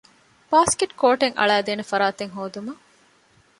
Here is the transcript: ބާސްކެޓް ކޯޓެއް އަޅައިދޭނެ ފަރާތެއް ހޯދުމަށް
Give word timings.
ބާސްކެޓް 0.49 0.93
ކޯޓެއް 1.01 1.37
އަޅައިދޭނެ 1.39 1.83
ފަރާތެއް 1.91 2.33
ހޯދުމަށް 2.37 2.81